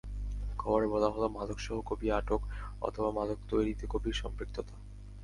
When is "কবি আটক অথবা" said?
1.85-3.09